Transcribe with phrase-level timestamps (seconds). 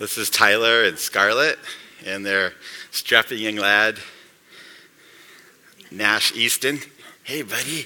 [0.00, 1.58] This is Tyler and Scarlett
[2.06, 2.54] and their
[2.90, 3.98] strapping young lad,
[5.90, 6.78] Nash Easton.
[7.22, 7.84] Hey, buddy.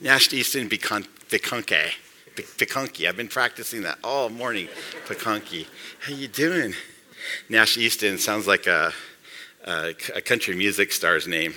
[0.00, 1.90] Nash Easton Biconke.
[2.36, 3.08] Peconky.
[3.08, 4.68] I've been practicing that all morning.
[5.06, 5.66] Peconky.
[5.98, 6.72] How you doing?
[7.48, 8.92] Nash Easton sounds like a,
[9.64, 11.54] a, a country music star's name.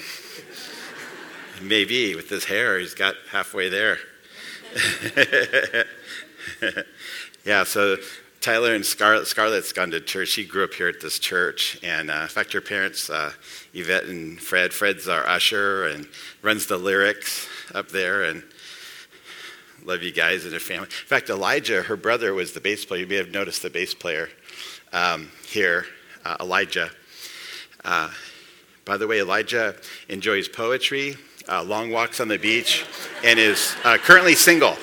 [1.62, 4.00] Maybe with his hair, he's got halfway there.
[7.46, 7.98] yeah, so
[8.44, 10.28] Tyler and Scarlett, Scarlett's gone to church.
[10.28, 11.80] She grew up here at this church.
[11.82, 13.32] And uh, in fact, her parents, uh,
[13.74, 16.10] Yvette and Fred, Fred's our usher and
[16.42, 18.24] runs the lyrics up there.
[18.24, 18.44] And
[19.86, 20.88] love you guys and your family.
[20.88, 23.00] In fact, Elijah, her brother, was the bass player.
[23.00, 24.28] You may have noticed the bass player
[24.92, 25.86] um, here,
[26.26, 26.90] uh, Elijah.
[27.86, 28.12] Uh,
[28.84, 29.74] by the way, Elijah
[30.10, 31.16] enjoys poetry,
[31.48, 32.86] uh, long walks on the beach,
[33.24, 34.76] and is uh, currently single.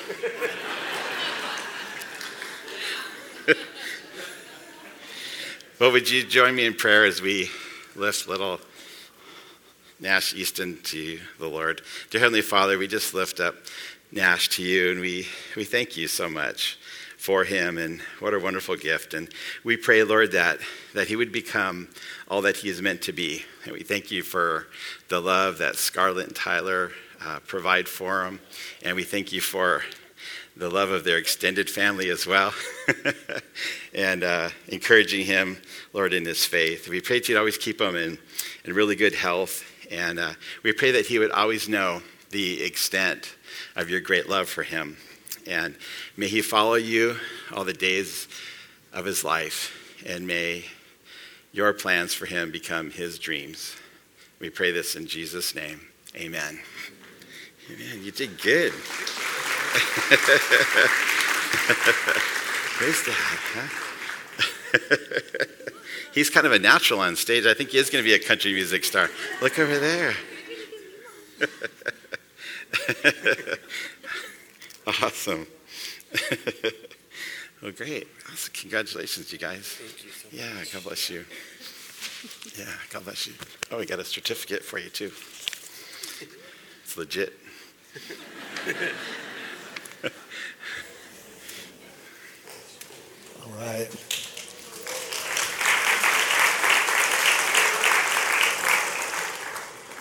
[5.81, 7.49] Well, would you join me in prayer as we
[7.97, 8.61] lift little
[9.99, 11.81] Nash Easton to the Lord?
[12.11, 13.55] Dear Heavenly Father, we just lift up
[14.13, 16.79] Nash to you and we, we thank you so much
[17.17, 19.15] for him and what a wonderful gift.
[19.15, 19.33] And
[19.65, 20.59] we pray, Lord, that,
[20.93, 21.89] that he would become
[22.29, 23.47] all that he is meant to be.
[23.65, 24.67] And we thank you for
[25.09, 26.91] the love that Scarlett and Tyler
[27.25, 28.41] uh, provide for him.
[28.83, 29.83] And we thank you for
[30.61, 32.53] the love of their extended family as well,
[33.95, 35.57] and uh, encouraging him,
[35.95, 36.87] Lord, in his faith.
[36.87, 38.19] We pray that you'd always keep him in,
[38.67, 43.37] in really good health, and uh, we pray that he would always know the extent
[43.75, 44.99] of your great love for him.
[45.47, 45.77] And
[46.19, 47.17] may he follow you
[47.55, 48.29] all the days
[48.93, 50.67] of his life, and may
[51.53, 53.77] your plans for him become his dreams.
[54.41, 55.81] We pray this in Jesus' name.
[56.17, 56.61] Amen.
[57.71, 58.05] Amen.
[58.05, 58.75] You did good.
[62.81, 63.39] Where's that?
[63.55, 63.69] Huh?
[66.13, 67.47] He's kind of a natural on stage.
[67.47, 69.09] I think he is going to be a country music star.
[69.41, 70.15] Look over there.
[75.03, 75.47] awesome.
[77.63, 78.09] well, great.
[78.55, 79.81] Congratulations, you guys.
[80.03, 81.25] You so yeah, God bless you.
[82.59, 83.35] Yeah, God bless you.
[83.71, 85.13] Oh, we got a certificate for you, too.
[86.83, 87.39] It's legit.
[93.59, 93.89] Right.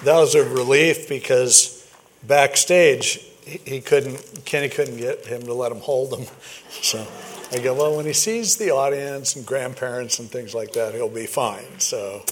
[0.03, 1.75] That was a relief because
[2.23, 3.25] backstage
[3.65, 6.27] he couldn't Kenny couldn't get him to let him hold him.
[6.81, 7.05] So
[7.51, 11.09] I go, well, when he sees the audience and grandparents and things like that, he'll
[11.09, 11.79] be fine.
[11.79, 12.23] So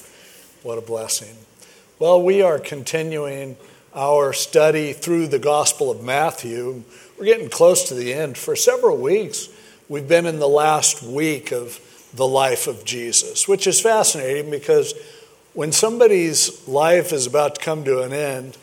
[0.63, 1.35] what a blessing.
[1.99, 3.57] Well, we are continuing
[3.95, 6.83] our study through the Gospel of Matthew.
[7.17, 8.37] We're getting close to the end.
[8.37, 9.49] For several weeks,
[9.89, 11.79] we've been in the last week of
[12.13, 14.93] the life of Jesus, which is fascinating because
[15.53, 18.57] when somebody's life is about to come to an end,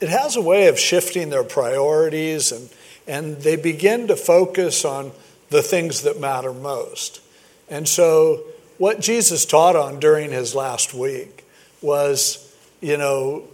[0.00, 2.68] it has a way of shifting their priorities and,
[3.06, 5.12] and they begin to focus on
[5.50, 7.20] the things that matter most.
[7.68, 8.42] And so,
[8.76, 11.44] what Jesus taught on during his last week
[11.82, 13.44] was, you know,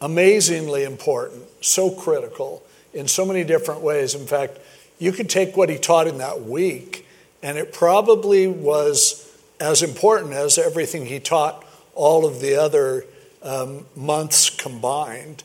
[0.00, 2.62] amazingly important, so critical
[2.94, 4.14] in so many different ways.
[4.14, 4.58] In fact,
[5.02, 7.04] you could take what he taught in that week,
[7.42, 11.64] and it probably was as important as everything he taught
[11.96, 13.04] all of the other
[13.42, 15.42] um, months combined.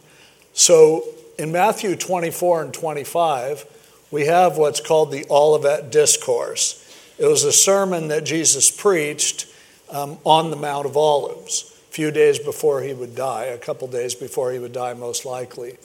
[0.54, 1.06] So
[1.40, 3.66] in Matthew 24 and 25,
[4.12, 6.84] we have what's called the Olivet Discourse.
[7.18, 9.48] It was a sermon that Jesus preached
[9.90, 13.88] um, on the Mount of Olives a few days before he would die, a couple
[13.88, 15.78] days before he would die, most likely.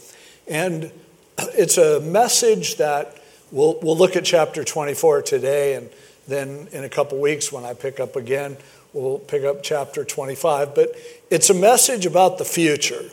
[0.47, 0.93] And
[1.39, 3.17] it's a message that
[3.53, 5.91] we'll, we'll look at chapter 24 today, and
[6.27, 8.57] then in a couple weeks when I pick up again,
[8.93, 10.75] we'll pick up chapter 25.
[10.75, 10.97] But
[11.31, 13.05] it's a message about the future.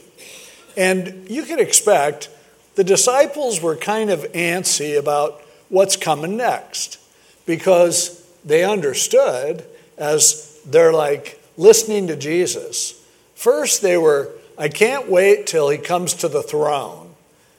[0.75, 2.29] And you can expect
[2.75, 6.99] the disciples were kind of antsy about what's coming next
[7.45, 9.65] because they understood
[9.97, 13.05] as they're like listening to Jesus.
[13.35, 17.15] First, they were, I can't wait till he comes to the throne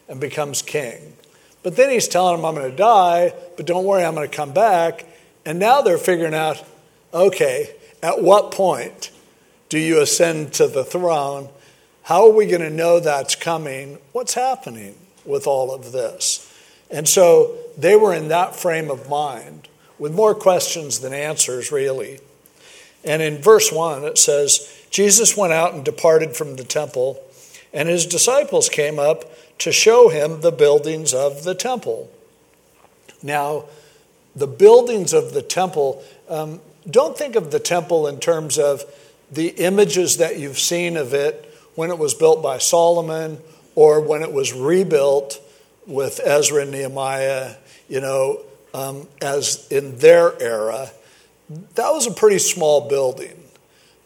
[0.09, 1.10] and becomes king.
[1.63, 4.35] But then he's telling them, I'm going to die, but don't worry, I'm going to
[4.35, 5.07] come back.
[5.45, 6.65] And now they're figuring out,
[7.13, 9.11] okay, at what point
[9.69, 11.49] do you ascend to the throne?
[12.03, 13.99] How are we going to know that's coming?
[14.13, 16.47] What's happening with all of this?
[16.91, 19.69] And so they were in that frame of mind
[19.99, 22.21] with more questions than answers, really.
[23.05, 27.23] And in verse 1, it says, Jesus went out and departed from the temple,
[27.73, 29.25] and his disciples came up
[29.59, 32.11] to show him the buildings of the temple.
[33.23, 33.65] Now,
[34.35, 38.85] the buildings of the temple, um, don't think of the temple in terms of
[39.31, 43.39] the images that you've seen of it when it was built by Solomon
[43.75, 45.41] or when it was rebuilt
[45.87, 47.55] with Ezra and Nehemiah,
[47.89, 48.41] you know,
[48.75, 50.91] um, as in their era.
[51.75, 53.37] That was a pretty small building.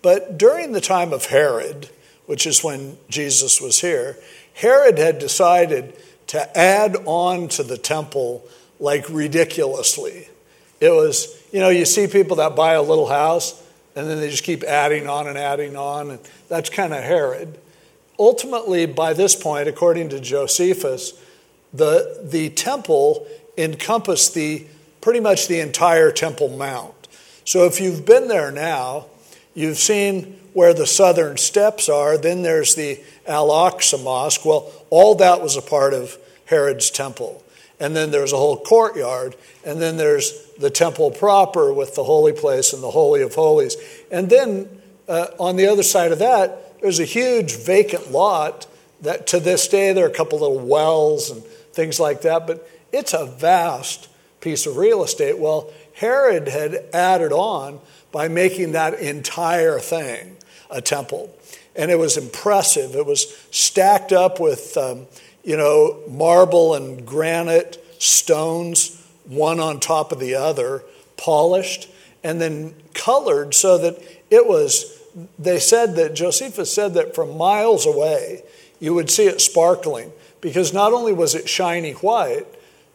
[0.03, 1.89] But during the time of Herod,
[2.27, 4.17] which is when Jesus was here,
[4.55, 5.95] Herod had decided
[6.29, 8.45] to add on to the temple
[8.81, 10.29] like ridiculously.
[10.81, 13.63] It was, you know, you see people that buy a little house
[13.97, 17.59] and then they just keep adding on and adding on, and that's kind of Herod.
[18.19, 21.13] Ultimately, by this point, according to Josephus,
[21.73, 24.67] the, the temple encompassed the
[25.01, 26.95] pretty much the entire Temple Mount.
[27.45, 29.07] So if you've been there now,
[29.55, 34.45] you've seen where the southern steps are, then there's the Al Aqsa Mosque.
[34.45, 36.17] Well, all that was a part of
[36.47, 37.45] Herod's temple.
[37.81, 39.35] And then there's a whole courtyard,
[39.65, 43.77] and then there's the temple proper with the holy place and the Holy of Holies.
[44.13, 44.69] And then
[45.09, 48.69] uh, on the other side of that, there's a huge vacant lot
[49.01, 51.43] that to this day there are a couple little wells and
[51.73, 54.09] things like that, but it's a vast
[54.41, 55.37] piece of real estate.
[55.37, 57.81] Well, Herod had added on
[58.13, 60.37] by making that entire thing
[60.71, 61.35] a temple.
[61.77, 62.95] And it was impressive.
[62.95, 65.07] It was stacked up with, um,
[65.43, 70.85] you know, marble and granite stones, one on top of the other,
[71.17, 71.89] polished,
[72.23, 73.99] and then colored so that
[74.31, 75.01] it was,
[75.39, 78.43] they said that, Josephus said that from miles away,
[78.81, 82.47] you would see it sparkling because not only was it shiny white,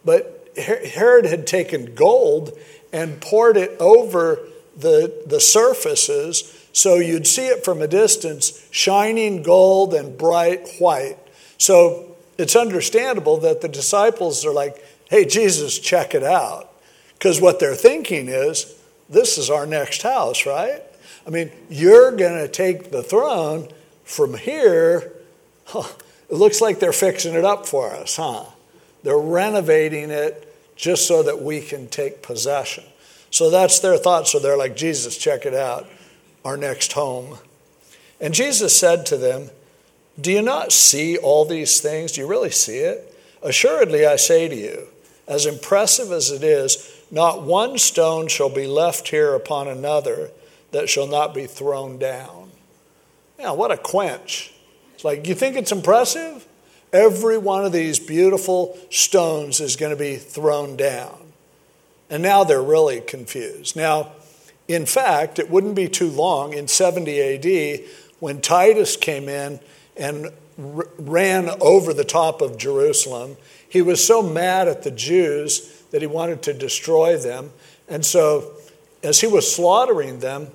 [0.06, 2.58] but Herod had taken gold
[2.92, 4.40] and poured it over
[4.76, 11.18] the, the surfaces so you'd see it from a distance, shining gold and bright white.
[11.58, 16.72] So it's understandable that the disciples are like, hey, Jesus, check it out.
[17.14, 18.76] Because what they're thinking is,
[19.10, 20.82] this is our next house, right?
[21.28, 23.68] I mean, you're going to take the throne
[24.04, 25.12] from here.
[25.66, 25.88] Huh,
[26.30, 28.46] it looks like they're fixing it up for us, huh?
[29.04, 30.46] They're renovating it
[30.76, 32.84] just so that we can take possession.
[33.32, 34.28] So that's their thought.
[34.28, 35.88] So they're like, Jesus, check it out,
[36.44, 37.38] our next home.
[38.20, 39.50] And Jesus said to them,
[40.20, 42.14] Do you not see all these things?
[42.14, 43.16] Do you really see it?
[43.42, 44.88] Assuredly, I say to you,
[45.28, 50.32] as impressive as it is, not one stone shall be left here upon another
[50.72, 52.52] that shall not be thrown down.
[53.38, 54.54] Now, what a quench.
[54.94, 56.46] It's like, you think it's impressive?
[56.92, 61.16] Every one of these beautiful stones is going to be thrown down.
[62.10, 63.76] And now they're really confused.
[63.76, 64.12] Now,
[64.70, 67.90] in fact, it wouldn't be too long in 70 AD
[68.20, 69.60] when Titus came in
[69.98, 70.28] and
[70.58, 73.36] r- ran over the top of Jerusalem.
[73.68, 77.52] He was so mad at the Jews that he wanted to destroy them.
[77.88, 78.54] And so,
[79.02, 80.50] as he was slaughtering them,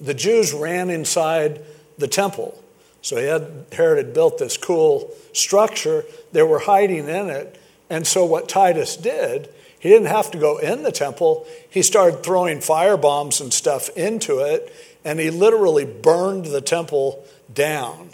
[0.00, 1.62] the Jews ran inside
[1.98, 2.62] the temple.
[3.00, 6.04] So he had, Herod had built this cool structure.
[6.30, 7.60] They were hiding in it.
[7.90, 11.44] And so what Titus did, he didn't have to go in the temple.
[11.68, 14.72] He started throwing fire bombs and stuff into it,
[15.04, 18.10] and he literally burned the temple down.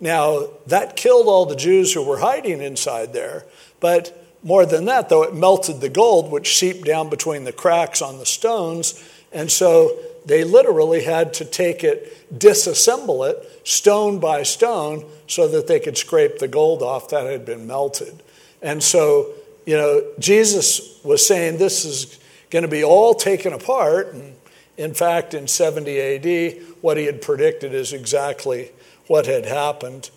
[0.00, 3.46] Now, that killed all the Jews who were hiding inside there,
[3.80, 8.02] but more than that, though, it melted the gold, which seeped down between the cracks
[8.02, 9.02] on the stones.
[9.32, 9.96] And so
[10.26, 15.96] they literally had to take it, disassemble it, stone by stone, so that they could
[15.96, 18.22] scrape the gold off that had been melted.
[18.60, 19.32] And so,
[19.68, 24.14] you know, Jesus was saying this is going to be all taken apart.
[24.14, 24.34] And
[24.78, 28.70] in fact, in 70 AD, what he had predicted is exactly
[29.08, 30.08] what had happened.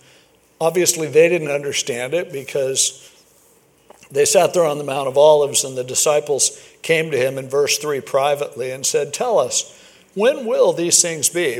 [0.61, 3.13] Obviously, they didn't understand it because
[4.09, 7.49] they sat there on the Mount of Olives, and the disciples came to him in
[7.49, 9.77] verse 3 privately and said, Tell us,
[10.15, 11.57] when will these things be?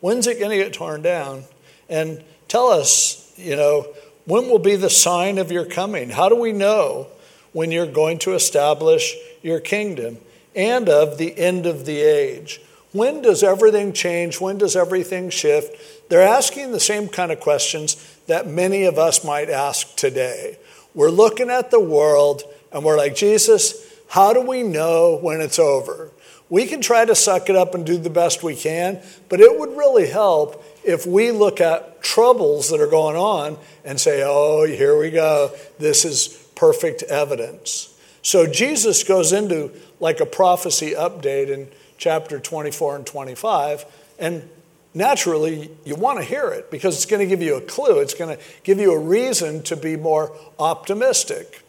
[0.00, 1.44] When's it going to get torn down?
[1.88, 3.86] And tell us, you know,
[4.24, 6.10] when will be the sign of your coming?
[6.10, 7.06] How do we know
[7.52, 10.18] when you're going to establish your kingdom
[10.54, 12.60] and of the end of the age?
[12.92, 14.40] When does everything change?
[14.40, 16.08] When does everything shift?
[16.08, 20.58] They're asking the same kind of questions that many of us might ask today.
[20.94, 25.58] We're looking at the world and we're like, Jesus, how do we know when it's
[25.58, 26.10] over?
[26.50, 29.58] We can try to suck it up and do the best we can, but it
[29.58, 34.66] would really help if we look at troubles that are going on and say, oh,
[34.66, 35.50] here we go.
[35.78, 37.94] This is perfect evidence.
[38.20, 43.84] So Jesus goes into like a prophecy update in chapter 24 and 25,
[44.18, 44.48] and
[44.92, 48.00] naturally you want to hear it because it's going to give you a clue.
[48.00, 51.62] It's going to give you a reason to be more optimistic.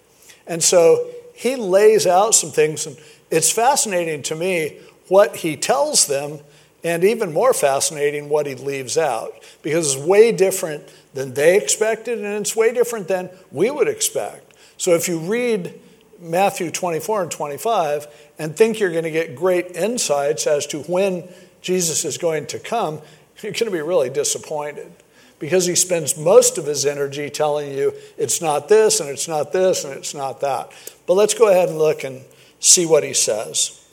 [0.48, 2.98] And so he lays out some things, and
[3.30, 6.40] it's fascinating to me what he tells them,
[6.84, 12.18] and even more fascinating, what he leaves out, because it's way different than they expected,
[12.18, 14.49] and it's way different than we would expect.
[14.80, 15.78] So if you read
[16.20, 18.08] Matthew 24 and 25
[18.40, 21.28] and think you're going to get great insights as to when
[21.62, 23.02] Jesus is going to come,
[23.44, 24.90] you're going to be really disappointed
[25.38, 29.52] because he spends most of his energy telling you it's not this and it's not
[29.52, 30.72] this and it's not that.
[31.06, 32.24] But let's go ahead and look and
[32.62, 33.86] see what he says.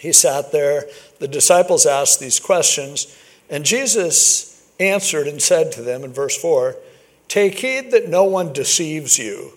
[0.00, 0.84] He sat there,
[1.20, 3.14] the disciples asked these questions,
[3.50, 6.76] and Jesus answered and said to them in verse 4
[7.28, 9.52] Take heed that no one deceives you,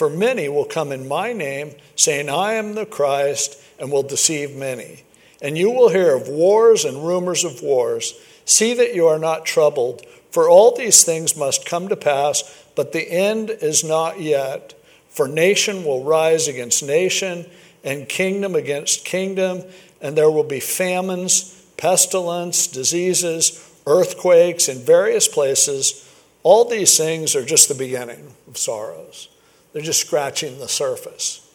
[0.00, 4.56] for many will come in my name, saying, I am the Christ, and will deceive
[4.56, 5.04] many.
[5.42, 8.14] And you will hear of wars and rumors of wars.
[8.46, 12.92] See that you are not troubled, for all these things must come to pass, but
[12.92, 14.72] the end is not yet.
[15.10, 17.44] For nation will rise against nation,
[17.84, 19.64] and kingdom against kingdom,
[20.00, 26.10] and there will be famines, pestilence, diseases, earthquakes in various places.
[26.42, 29.28] All these things are just the beginning of sorrows.
[29.72, 31.46] They're just scratching the surface.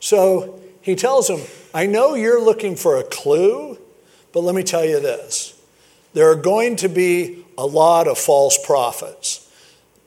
[0.00, 1.40] So he tells them,
[1.74, 3.78] I know you're looking for a clue,
[4.32, 5.60] but let me tell you this.
[6.12, 9.46] There are going to be a lot of false prophets.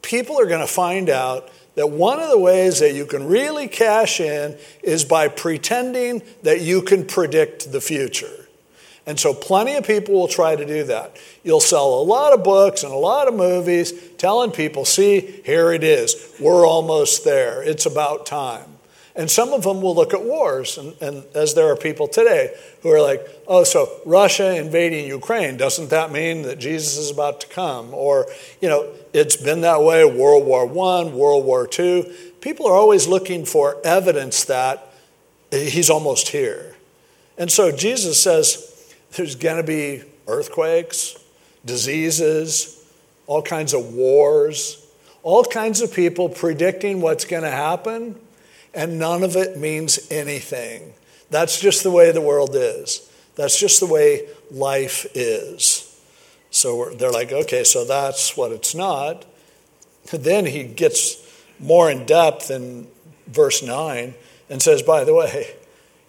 [0.01, 3.67] People are going to find out that one of the ways that you can really
[3.67, 8.47] cash in is by pretending that you can predict the future.
[9.05, 11.17] And so, plenty of people will try to do that.
[11.43, 15.73] You'll sell a lot of books and a lot of movies telling people, see, here
[15.73, 16.33] it is.
[16.39, 17.61] We're almost there.
[17.61, 18.73] It's about time.
[19.15, 22.55] And some of them will look at wars, and, and, as there are people today
[22.81, 27.39] who are like, oh, so Russia invading Ukraine, doesn't that mean that Jesus is about
[27.41, 27.93] to come?
[27.93, 28.25] Or,
[28.59, 32.11] you know, it's been that way World War I, World War II.
[32.41, 34.91] People are always looking for evidence that
[35.51, 36.75] he's almost here.
[37.37, 41.22] And so Jesus says there's going to be earthquakes,
[41.65, 42.83] diseases,
[43.27, 44.85] all kinds of wars,
[45.23, 48.19] all kinds of people predicting what's going to happen
[48.73, 50.93] and none of it means anything.
[51.29, 53.09] That's just the way the world is.
[53.35, 55.89] That's just the way life is.
[56.51, 59.25] So they're like, okay, so that's what it's not.
[60.11, 61.17] Then he gets
[61.59, 62.87] more in depth in
[63.27, 64.13] verse 9
[64.49, 65.55] and says, by the way,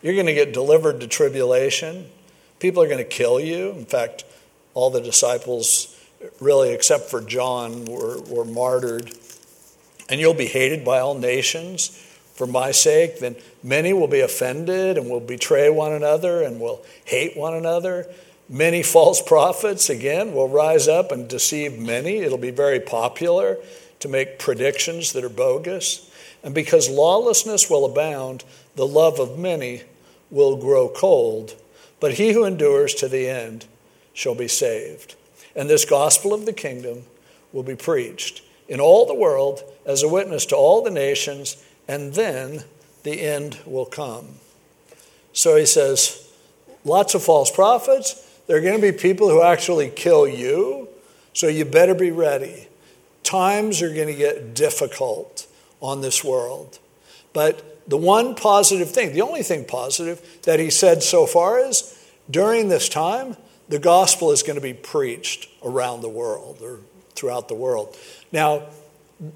[0.03, 2.11] you're going to get delivered to tribulation.
[2.59, 3.71] People are going to kill you.
[3.71, 4.25] In fact,
[4.75, 5.97] all the disciples,
[6.41, 9.13] really except for John, were, were martyred.
[10.09, 11.99] And you'll be hated by all nations
[12.35, 16.85] for my sake, then many will be offended and will betray one another and will
[17.05, 18.07] hate one another.
[18.49, 22.19] Many false prophets, again, will rise up and deceive many.
[22.19, 23.59] It'll be very popular
[24.01, 26.11] to make predictions that are bogus.
[26.43, 29.83] And because lawlessness will abound, the love of many
[30.31, 31.55] will grow cold.
[32.01, 33.65] But he who endures to the end
[34.15, 35.15] shall be saved.
[35.55, 37.05] And this gospel of the kingdom
[37.53, 42.15] will be preached in all the world as a witness to all the nations and
[42.15, 42.65] then
[43.03, 44.37] the end will come.
[45.33, 46.33] So he says,
[46.85, 48.21] lots of false prophets.
[48.47, 50.89] There are going to be people who actually kill you,
[51.33, 52.69] so you better be ready.
[53.23, 55.47] Times are going to get difficult
[55.81, 56.79] on this world.
[57.33, 61.99] But the one positive thing, the only thing positive that he said so far is
[62.31, 63.37] during this time,
[63.69, 66.81] the gospel is going to be preached around the world or
[67.15, 67.97] throughout the world.
[68.33, 68.65] Now,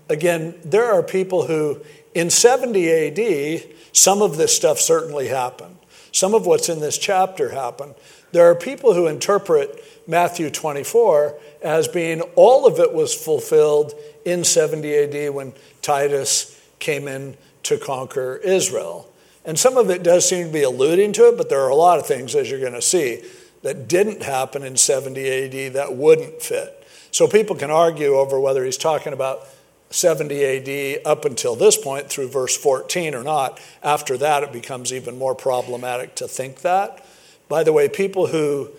[0.08, 1.80] again, there are people who
[2.14, 5.76] in 70 AD, some of this stuff certainly happened.
[6.12, 7.94] Some of what's in this chapter happened.
[8.32, 13.94] There are people who interpret Matthew 24 as being all of it was fulfilled
[14.24, 19.10] in 70 AD when Titus came in to conquer Israel.
[19.44, 21.74] And some of it does seem to be alluding to it, but there are a
[21.74, 23.22] lot of things, as you're going to see,
[23.62, 26.86] that didn't happen in 70 AD that wouldn't fit.
[27.10, 29.46] So people can argue over whether he's talking about
[29.90, 33.60] 70 AD up until this point through verse 14 or not.
[33.82, 37.04] After that, it becomes even more problematic to think that.
[37.48, 38.70] By the way, people who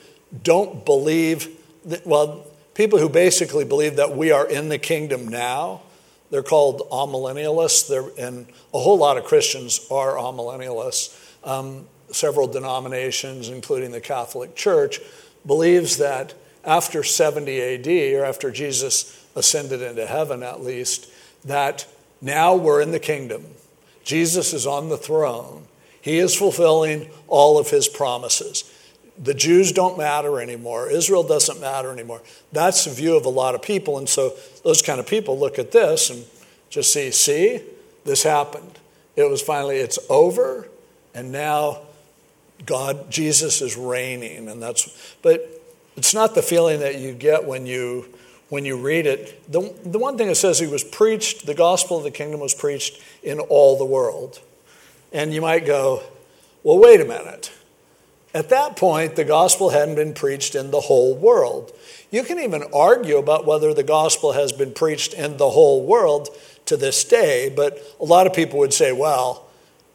[0.44, 1.50] don't believe,
[1.86, 2.46] that, well,
[2.76, 5.82] people who basically believe that we are in the kingdom now,
[6.30, 11.16] they're called amillennialists, they're, and a whole lot of Christians are amillennialists.
[11.44, 15.00] Um, several denominations, including the Catholic Church,
[15.46, 16.34] believes that
[16.66, 17.88] after 70 AD,
[18.20, 21.10] or after Jesus ascended into heaven at least,
[21.46, 21.88] that
[22.22, 23.46] now we're in the kingdom.
[24.04, 25.66] Jesus is on the throne.
[26.02, 28.76] He is fulfilling all of his promises.
[29.22, 30.90] The Jews don't matter anymore.
[30.90, 32.22] Israel doesn't matter anymore.
[32.52, 33.98] That's the view of a lot of people.
[33.98, 36.26] And so those kind of people look at this and
[36.70, 37.62] just see, see,
[38.06, 38.80] this happened.
[39.16, 40.70] It was finally, it's over,
[41.14, 41.82] and now
[42.66, 45.48] God, Jesus is reigning, and that's, but
[45.96, 48.06] it's not the feeling that you get when you
[48.50, 49.52] when you read it.
[49.52, 52.54] The, the one thing it says he was preached, the gospel of the kingdom was
[52.54, 54.42] preached in all the world.
[55.14, 56.04] And you might go,
[56.64, 57.52] well, wait a minute.
[58.34, 61.72] At that point, the gospel hadn't been preached in the whole world.
[62.12, 66.30] You can even argue about whether the gospel has been preached in the whole world
[66.66, 69.49] to this day, but a lot of people would say, well,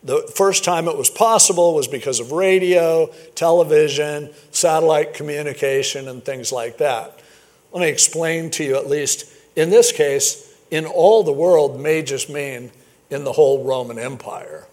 [0.04, 6.52] the first time it was possible was because of radio, television, satellite communication, and things
[6.52, 7.20] like that.
[7.73, 12.02] Let me explain to you, at least in this case, in all the world may
[12.02, 12.70] just mean
[13.11, 14.66] in the whole Roman Empire.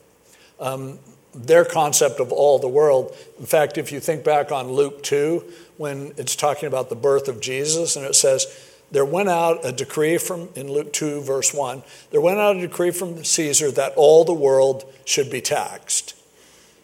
[0.59, 0.99] Um,
[1.33, 3.15] their concept of all the world.
[3.39, 5.43] In fact, if you think back on Luke 2,
[5.77, 9.71] when it's talking about the birth of Jesus, and it says, there went out a
[9.71, 13.93] decree from, in Luke 2, verse 1, there went out a decree from Caesar that
[13.95, 16.15] all the world should be taxed.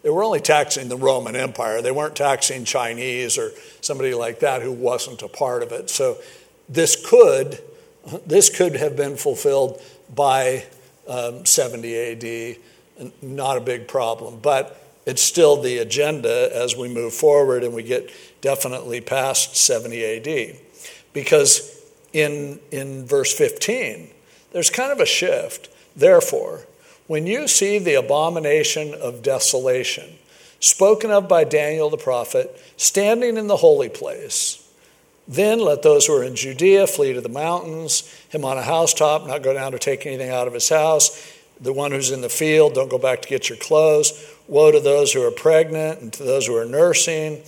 [0.03, 1.81] They were only taxing the Roman Empire.
[1.81, 5.89] They weren't taxing Chinese or somebody like that who wasn't a part of it.
[5.89, 6.17] So
[6.69, 7.59] this could,
[8.25, 9.81] this could have been fulfilled
[10.13, 10.65] by
[11.07, 12.57] um, 70 AD
[13.21, 14.39] not a big problem.
[14.39, 18.11] But it's still the agenda as we move forward and we get
[18.41, 20.57] definitely past 70 AD.
[21.13, 21.76] Because
[22.17, 24.09] in, in verse 15,
[24.51, 25.69] there's kind of a shift.
[25.95, 26.61] Therefore,
[27.07, 30.15] when you see the abomination of desolation,
[30.59, 34.63] spoken of by Daniel the prophet, standing in the holy place,
[35.27, 39.27] then let those who are in Judea flee to the mountains, him on a housetop,
[39.27, 42.29] not go down to take anything out of his house the one who's in the
[42.29, 44.13] field, don't go back to get your clothes.
[44.47, 47.41] Woe to those who are pregnant and to those who are nursing.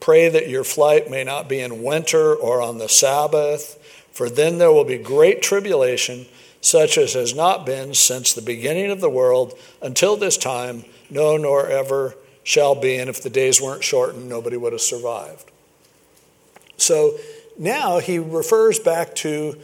[0.00, 3.80] Pray that your flight may not be in winter or on the Sabbath,
[4.14, 6.26] for then there will be great tribulation,
[6.60, 11.36] such as has not been since the beginning of the world until this time, no,
[11.36, 12.96] nor ever shall be.
[12.96, 15.50] And if the days weren't shortened, nobody would have survived.
[16.76, 17.18] So
[17.58, 19.58] now he refers back to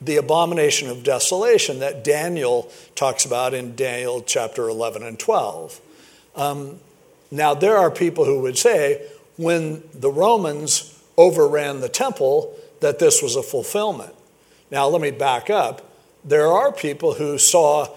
[0.00, 5.78] the abomination of desolation that Daniel talks about in Daniel chapter 11 and 12.
[6.36, 6.80] Um,
[7.30, 13.22] now, there are people who would say when the Romans overran the temple that this
[13.22, 14.14] was a fulfillment.
[14.70, 15.90] Now, let me back up.
[16.24, 17.88] There are people who saw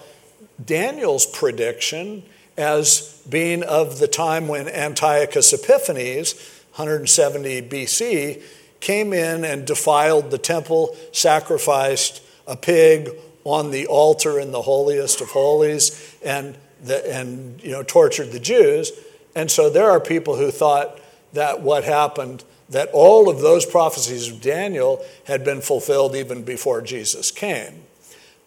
[0.64, 2.22] Daniel's prediction
[2.56, 6.34] as being of the time when Antiochus Epiphanes,
[6.74, 8.42] 170 BC,
[8.80, 13.10] came in and defiled the temple, sacrificed a pig
[13.44, 18.40] on the altar in the holiest of holies, and, the, and you know, tortured the
[18.40, 18.92] Jews.
[19.34, 21.00] And so there are people who thought
[21.32, 26.80] that what happened, that all of those prophecies of Daniel had been fulfilled even before
[26.80, 27.82] Jesus came,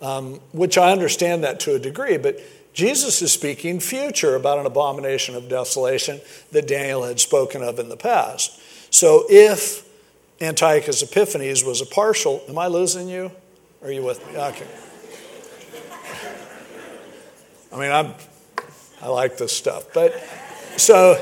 [0.02, 2.40] um, which I understand that to a degree, but
[2.74, 7.90] Jesus is speaking future about an abomination of desolation that Daniel had spoken of in
[7.90, 8.60] the past.
[8.92, 9.88] So if
[10.40, 12.44] Antiochus Epiphanes was a partial.
[12.48, 13.32] Am I losing you?
[13.82, 14.38] Are you with me?
[14.38, 14.68] Okay.
[17.74, 18.14] I mean, I'm,
[19.02, 19.94] I like this stuff.
[19.94, 20.14] But
[20.78, 21.20] so,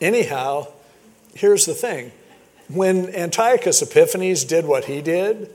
[0.00, 0.68] anyhow,
[1.36, 2.12] here's the thing.
[2.68, 5.50] When Antiochus Epiphanes did what he did,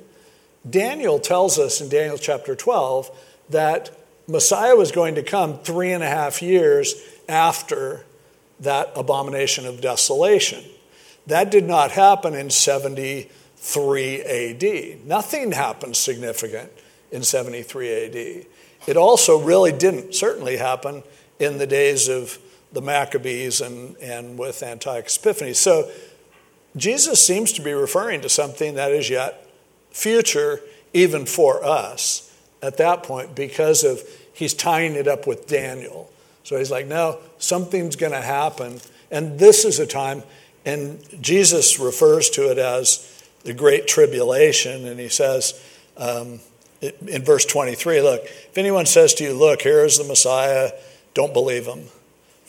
[0.70, 3.12] Daniel tells us in Daniel chapter 12
[3.50, 3.91] that
[4.28, 6.96] Messiah was going to come three and a half years
[7.28, 8.06] after
[8.60, 10.63] that abomination of desolation.
[11.28, 15.06] That did not happen in 73 AD.
[15.06, 16.72] Nothing happened significant
[17.12, 18.46] in 73 AD.
[18.88, 21.04] It also really didn't certainly happen
[21.39, 22.38] in the days of
[22.72, 25.60] the Maccabees and, and with Antiochus Epiphanes.
[25.60, 25.92] So
[26.76, 29.48] Jesus seems to be referring to something that is yet
[29.92, 30.62] future,
[30.94, 34.02] even for us at that point, because of
[34.34, 36.10] he's tying it up with Daniel.
[36.44, 38.80] So he's like, no, something's going to happen.
[39.12, 40.24] And this is a time
[40.66, 43.08] and Jesus refers to it as
[43.44, 45.60] the Great Tribulation, and he says
[45.98, 46.40] um,
[46.82, 50.72] in verse 23 look, if anyone says to you, Look, here is the Messiah,
[51.14, 51.86] don't believe him.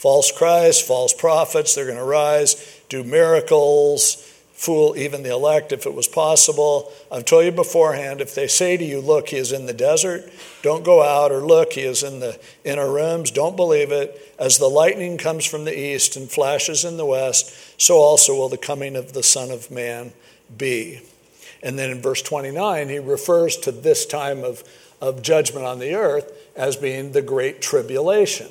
[0.03, 4.17] False Christ, false prophets, they're going to rise, do miracles,
[4.53, 6.91] fool even the elect if it was possible.
[7.13, 10.29] I've told you beforehand if they say to you, Look, he is in the desert,
[10.61, 14.35] don't go out, or Look, he is in the inner rooms, don't believe it.
[14.41, 18.49] As the lightning comes from the east and flashes in the west, so also will
[18.49, 20.13] the coming of the Son of Man
[20.59, 21.01] be.
[21.63, 24.65] And then in verse 29, he refers to this time of,
[25.01, 28.49] of judgment on the earth as being the Great Tribulation.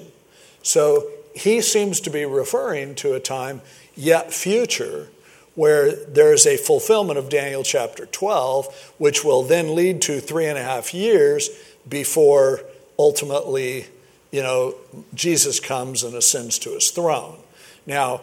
[0.64, 3.62] So he seems to be referring to a time
[3.96, 5.10] yet future
[5.56, 10.58] where there's a fulfillment of Daniel chapter 12, which will then lead to three and
[10.58, 11.50] a half years
[11.88, 12.62] before
[12.98, 13.86] ultimately,
[14.32, 14.76] you know,
[15.14, 17.38] Jesus comes and ascends to his throne.
[17.86, 18.22] Now,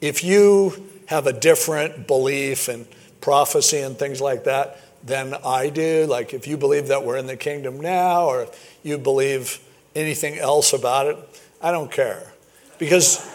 [0.00, 2.86] if you have a different belief and
[3.20, 7.26] prophecy and things like that than I do, like if you believe that we're in
[7.26, 8.48] the kingdom now or
[8.82, 9.60] you believe
[9.94, 11.16] anything else about it,
[11.62, 12.32] I don't care.
[12.78, 13.26] Because,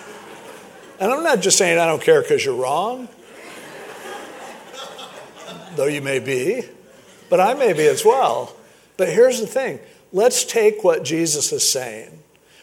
[0.99, 3.07] and I'm not just saying I don't care because you're wrong,
[5.75, 6.63] though you may be,
[7.29, 8.55] but I may be as well.
[8.97, 9.79] But here's the thing
[10.13, 12.19] let's take what Jesus is saying.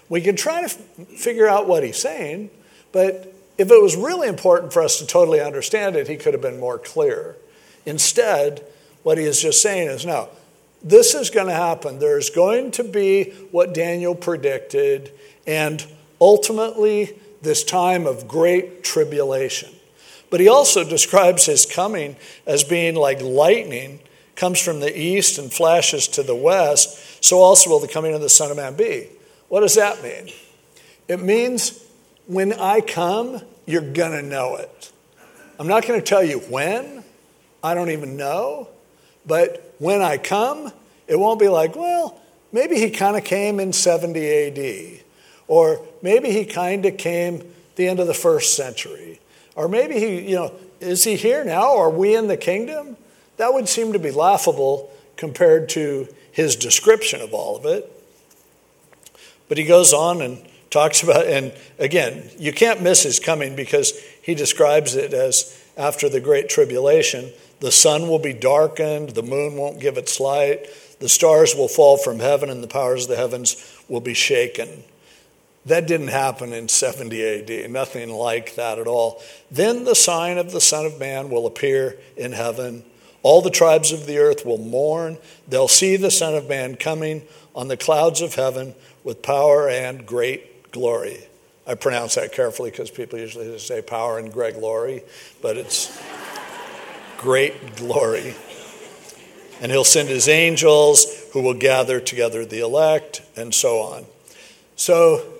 [0.08, 2.50] We can try to f- figure out what he's saying,
[2.92, 6.40] but if it was really important for us to totally understand it, he could have
[6.40, 7.36] been more clear.
[7.84, 8.64] Instead,
[9.02, 10.28] what he is just saying is no,
[10.82, 11.98] this is going to happen.
[11.98, 15.12] There's going to be what Daniel predicted,
[15.46, 15.84] and
[16.20, 19.70] ultimately, this time of great tribulation.
[20.30, 24.00] But he also describes his coming as being like lightning
[24.36, 28.20] comes from the east and flashes to the west, so also will the coming of
[28.20, 29.08] the Son of Man be.
[29.48, 30.32] What does that mean?
[31.08, 31.84] It means
[32.26, 34.92] when I come, you're going to know it.
[35.58, 37.02] I'm not going to tell you when,
[37.64, 38.68] I don't even know,
[39.26, 40.70] but when I come,
[41.08, 42.20] it won't be like, well,
[42.52, 45.00] maybe he kind of came in 70 AD,
[45.48, 47.42] or maybe he kind of came
[47.76, 49.20] the end of the first century,
[49.56, 51.76] or maybe he, you know, is he here now?
[51.76, 52.96] Are we in the kingdom?
[53.38, 57.90] That would seem to be laughable compared to his description of all of it.
[59.48, 63.98] But he goes on and talks about, and again, you can't miss his coming because
[64.22, 69.56] he describes it as after the Great Tribulation, the sun will be darkened, the moon
[69.56, 70.66] won't give its light,
[71.00, 73.56] the stars will fall from heaven, and the powers of the heavens
[73.88, 74.84] will be shaken.
[75.68, 79.22] That didn't happen in 70 AD, nothing like that at all.
[79.50, 82.84] Then the sign of the Son of Man will appear in heaven
[83.22, 85.18] all the tribes of the earth will mourn.
[85.46, 87.22] They'll see the Son of Man coming
[87.54, 91.24] on the clouds of heaven with power and great glory.
[91.66, 95.02] I pronounce that carefully because people usually just say power and great glory,
[95.42, 96.00] but it's
[97.18, 98.34] great glory.
[99.60, 104.06] And he'll send his angels who will gather together the elect, and so on.
[104.76, 105.37] So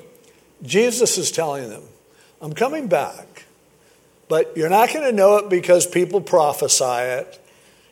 [0.63, 1.83] Jesus is telling them,
[2.41, 3.45] I'm coming back,
[4.29, 7.41] but you're not going to know it because people prophesy it.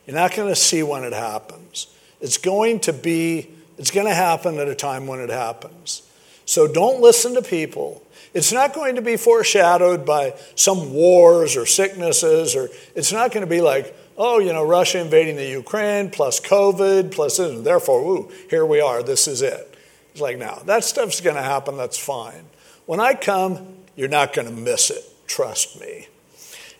[0.07, 1.89] You're not going to see when it happens.
[2.21, 6.03] It's going to be, it's going to happen at a time when it happens.
[6.45, 8.03] So don't listen to people.
[8.35, 13.45] It's not going to be foreshadowed by some wars or sicknesses, or it's not going
[13.45, 18.33] to be like, oh, you know, Russia invading the Ukraine plus COVID and therefore, ooh,
[18.49, 19.75] here we are, this is it.
[20.13, 22.45] It's like, now, that stuff's going to happen, that's fine.
[22.87, 26.09] When I come, you're not going to miss it, trust me.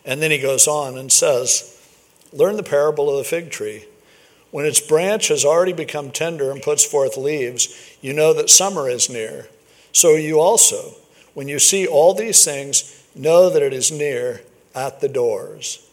[0.05, 1.73] And then he goes on and says,
[2.33, 3.85] Learn the parable of the fig tree.
[4.51, 8.89] When its branch has already become tender and puts forth leaves, you know that summer
[8.89, 9.47] is near.
[9.91, 10.95] So you also,
[11.33, 14.41] when you see all these things, know that it is near
[14.73, 15.85] at the doors.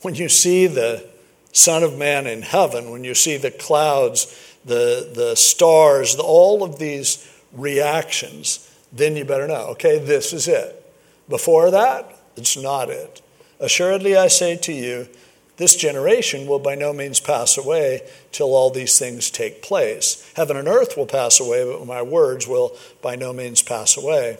[0.00, 1.06] When you see the
[1.52, 6.62] Son of Man in heaven, when you see the clouds, the, the stars, the, all
[6.62, 10.74] of these reactions, then you better know, okay, this is it.
[11.28, 13.20] Before that, it's not it.
[13.60, 15.08] Assuredly, I say to you,
[15.58, 20.30] this generation will by no means pass away till all these things take place.
[20.36, 24.38] Heaven and earth will pass away, but my words will by no means pass away.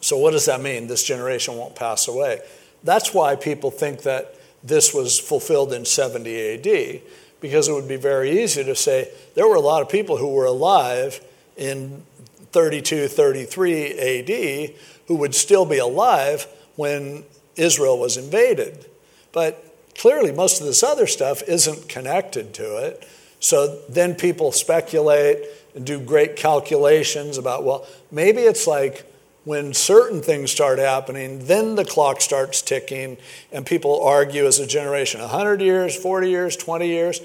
[0.00, 0.86] So, what does that mean?
[0.86, 2.40] This generation won't pass away.
[2.84, 7.00] That's why people think that this was fulfilled in 70 AD,
[7.40, 10.28] because it would be very easy to say there were a lot of people who
[10.28, 11.20] were alive
[11.56, 12.02] in
[12.58, 14.74] 32, 33 AD
[15.06, 17.22] who would still be alive when
[17.54, 18.84] Israel was invaded.
[19.30, 19.64] But
[19.96, 23.08] clearly, most of this other stuff isn't connected to it.
[23.38, 25.38] So then people speculate
[25.76, 29.08] and do great calculations about, well, maybe it's like
[29.44, 33.18] when certain things start happening, then the clock starts ticking,
[33.52, 37.20] and people argue as a generation 100 years, 40 years, 20 years.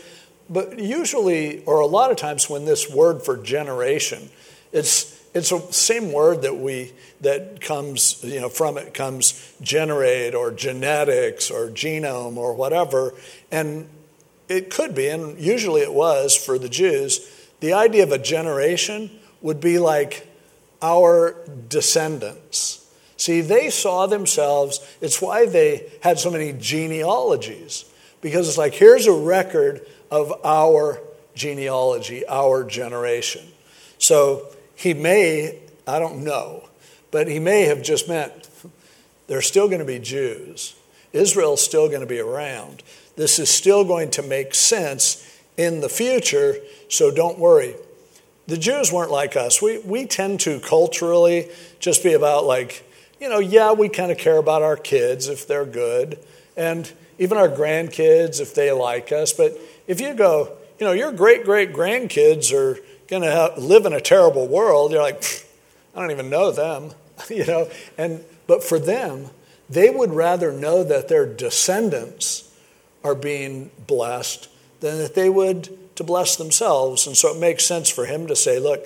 [0.47, 4.29] But usually, or a lot of times, when this word for generation,
[4.71, 10.35] it's it's the same word that we that comes you know from it comes generate
[10.35, 13.13] or genetics or genome or whatever.
[13.51, 13.89] And
[14.47, 19.09] it could be and usually it was for the jews the idea of a generation
[19.41, 20.27] would be like
[20.81, 21.35] our
[21.69, 22.85] descendants.
[23.17, 27.85] See they saw themselves it's why they had so many genealogies
[28.21, 31.01] because it's like here's a record of our
[31.33, 33.47] genealogy our generation.
[33.97, 36.69] So he may, I don't know,
[37.11, 38.49] but he may have just meant
[39.27, 40.75] there's still going to be Jews.
[41.13, 42.83] Israel's still going to be around.
[43.15, 46.55] This is still going to make sense in the future,
[46.89, 47.75] so don't worry.
[48.47, 49.61] The Jews weren't like us.
[49.61, 52.83] We, we tend to culturally just be about like,
[53.21, 56.19] you know, yeah, we kind of care about our kids if they're good,
[56.57, 59.31] and even our grandkids if they like us.
[59.31, 59.53] But
[59.87, 62.77] if you go, you know, your great great grandkids are
[63.19, 65.23] going to live in a terrible world, you're like,
[65.95, 66.91] I don't even know them,
[67.29, 67.69] you know.
[67.97, 69.29] And but for them,
[69.69, 72.51] they would rather know that their descendants
[73.03, 74.49] are being blessed
[74.79, 77.07] than that they would to bless themselves.
[77.07, 78.85] And so it makes sense for him to say, look,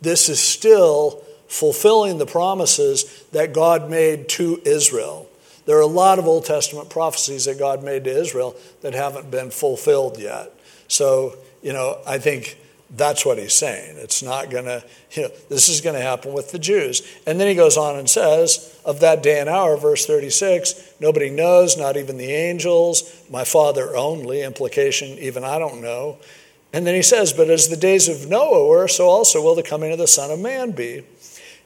[0.00, 5.28] this is still fulfilling the promises that God made to Israel.
[5.66, 9.30] There are a lot of Old Testament prophecies that God made to Israel that haven't
[9.30, 10.52] been fulfilled yet.
[10.88, 12.58] So, you know, I think
[12.90, 13.96] that's what he's saying.
[13.98, 17.02] It's not going to, you know, this is going to happen with the Jews.
[17.26, 21.28] And then he goes on and says, of that day and hour, verse 36, nobody
[21.28, 26.18] knows, not even the angels, my Father only, implication, even I don't know.
[26.72, 29.62] And then he says, But as the days of Noah were, so also will the
[29.62, 31.04] coming of the Son of Man be.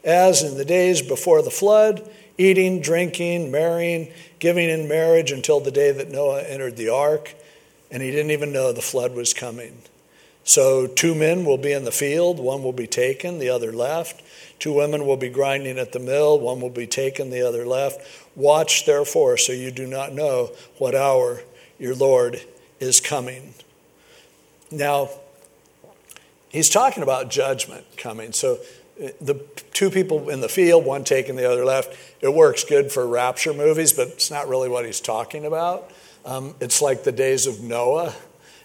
[0.03, 5.71] As in the days before the flood, eating, drinking, marrying, giving in marriage until the
[5.71, 7.33] day that Noah entered the ark,
[7.91, 9.81] and he didn't even know the flood was coming.
[10.45, 14.21] So, two men will be in the field, one will be taken, the other left.
[14.59, 18.01] Two women will be grinding at the mill, one will be taken, the other left.
[18.35, 21.41] Watch therefore, so you do not know what hour
[21.79, 22.41] your Lord
[22.79, 23.53] is coming.
[24.69, 25.09] Now,
[26.49, 28.33] he's talking about judgment coming.
[28.33, 28.59] So,
[28.97, 33.07] the two people in the field, one taking the other left, it works good for
[33.07, 35.91] rapture movies, but it's not really what he's talking about.
[36.25, 38.13] Um, it's like the days of Noah.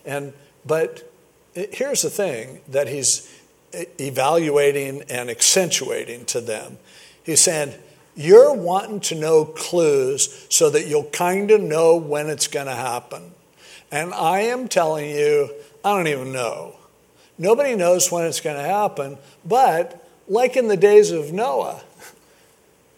[0.05, 0.33] And,
[0.67, 1.08] but
[1.73, 3.33] here's the thing that he's
[3.73, 6.79] evaluating and accentuating to them.
[7.23, 7.75] He's saying,
[8.14, 12.75] You're wanting to know clues so that you'll kind of know when it's going to
[12.75, 13.33] happen.
[13.90, 15.51] And I am telling you,
[15.85, 16.75] I don't even know.
[17.38, 21.81] Nobody knows when it's going to happen, but like in the days of Noah,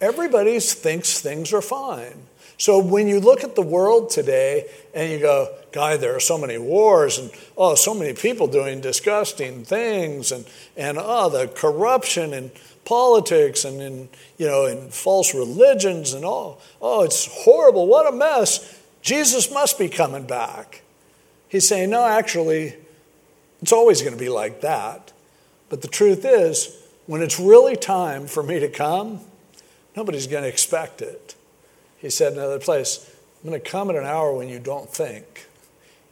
[0.01, 2.27] everybody thinks things are fine.
[2.57, 6.39] So when you look at the world today and you go, "Guy, there are so
[6.39, 10.45] many wars and oh, so many people doing disgusting things and
[10.77, 12.51] and oh, the corruption in
[12.85, 17.87] politics and in you know in false religions and all, oh, it's horrible.
[17.87, 18.79] What a mess.
[19.03, 20.83] Jesus must be coming back."
[21.49, 22.75] He's saying, "No, actually,
[23.63, 25.13] it's always going to be like that."
[25.69, 29.21] But the truth is, when it's really time for me to come,
[29.97, 31.35] nobody's going to expect it.
[31.99, 34.89] He said in another place, I'm going to come at an hour when you don't
[34.89, 35.47] think,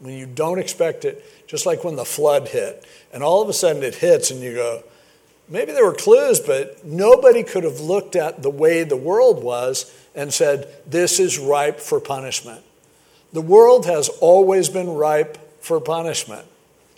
[0.00, 2.84] when you don't expect it, just like when the flood hit.
[3.12, 4.82] And all of a sudden it hits, and you go,
[5.48, 9.92] maybe there were clues, but nobody could have looked at the way the world was
[10.14, 12.62] and said, this is ripe for punishment.
[13.32, 16.46] The world has always been ripe for punishment.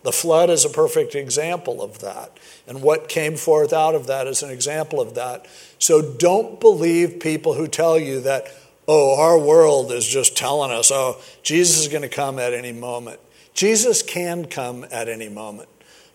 [0.02, 2.38] The flood is a perfect example of that.
[2.66, 5.46] And what came forth out of that is an example of that.
[5.78, 8.46] So don't believe people who tell you that,
[8.92, 12.72] oh, our world is just telling us, oh, Jesus is going to come at any
[12.72, 13.20] moment.
[13.54, 15.68] Jesus can come at any moment.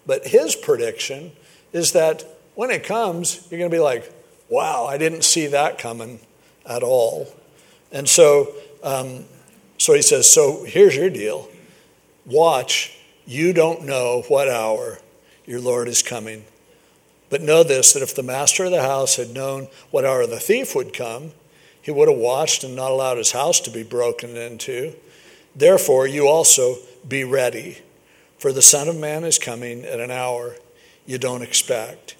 [0.06, 1.32] But his prediction
[1.72, 4.12] is that when it comes, you're going to be like,
[4.50, 6.20] wow, I didn't see that coming
[6.66, 7.34] at all.
[7.94, 9.24] And so, um,
[9.78, 11.48] so he says, so here's your deal
[12.26, 15.00] watch you don't know what hour
[15.46, 16.44] your Lord is coming.
[17.30, 20.42] But know this that if the master of the house had known what hour the
[20.42, 21.32] thief would come,
[21.86, 24.95] he would have watched and not allowed his house to be broken into.
[25.56, 27.78] Therefore, you also be ready,
[28.39, 30.56] for the Son of Man is coming at an hour
[31.06, 32.15] you don't expect.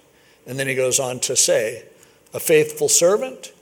[0.46, 1.84] And then he goes on to say,
[2.32, 3.54] A faithful servant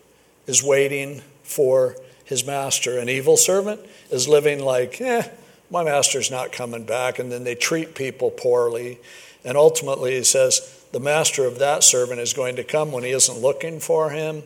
[0.45, 2.97] is waiting for his master.
[2.99, 3.79] An evil servant
[4.11, 5.29] is living like, eh,
[5.71, 7.17] my master's not coming back.
[7.17, 8.99] And then they treat people poorly.
[9.45, 13.11] And ultimately, he says, the master of that servant is going to come when he
[13.11, 14.43] isn't looking for him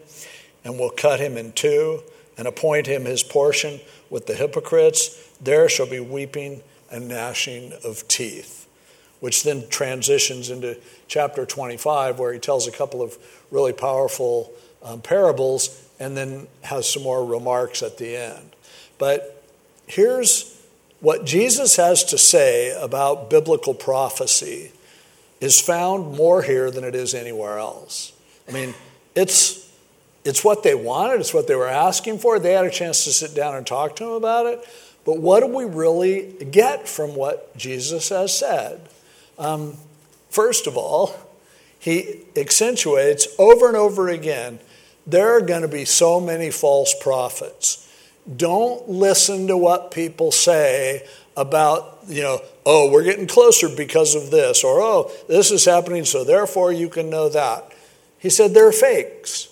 [0.67, 2.03] and will cut him in two
[2.37, 5.31] and appoint him his portion with the hypocrites.
[5.39, 8.67] There shall be weeping and gnashing of teeth.
[9.21, 10.77] Which then transitions into
[11.07, 13.17] chapter 25, where he tells a couple of
[13.49, 14.51] really powerful
[14.83, 18.55] um, parables and then has some more remarks at the end.
[18.99, 19.43] But
[19.87, 20.61] here's
[20.99, 24.73] what Jesus has to say about biblical prophecy
[25.39, 28.11] is found more here than it is anywhere else.
[28.49, 28.73] I mean,
[29.15, 29.66] it's,
[30.27, 32.37] it's what they wanted, it's what they were asking for.
[32.37, 34.67] They had a chance to sit down and talk to him about it.
[35.05, 38.81] But what do we really get from what Jesus has said?
[39.39, 39.77] Um,
[40.29, 41.15] first of all,
[41.79, 44.59] he accentuates over and over again
[45.05, 47.89] there are going to be so many false prophets.
[48.35, 54.29] Don't listen to what people say about, you know, oh, we're getting closer because of
[54.31, 57.71] this, or oh, this is happening, so therefore you can know that.
[58.19, 59.47] He said they're fakes.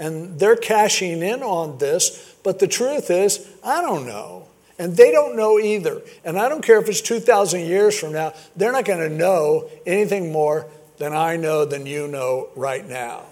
[0.00, 4.48] And they're cashing in on this, but the truth is, I don't know.
[4.78, 6.00] And they don't know either.
[6.24, 9.68] And I don't care if it's 2,000 years from now, they're not going to know
[9.84, 13.24] anything more than I know, than you know right now.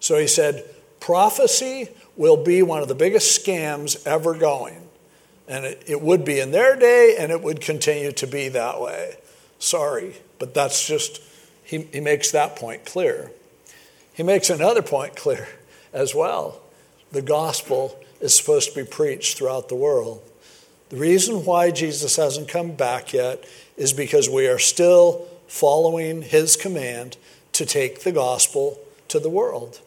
[0.00, 0.64] So he said,
[0.98, 4.80] prophecy will be one of the biggest scams ever going.
[5.46, 8.80] And it, it would be in their day, and it would continue to be that
[8.80, 9.16] way.
[9.58, 11.20] Sorry, but that's just,
[11.64, 13.30] he, he makes that point clear.
[14.14, 15.48] He makes another point clear
[15.94, 16.60] as well.
[17.12, 20.22] The gospel is supposed to be preached throughout the world.
[20.90, 23.44] The reason why Jesus hasn't come back yet
[23.76, 27.16] is because we are still following his command
[27.52, 28.78] to take the gospel
[29.08, 29.80] to the world.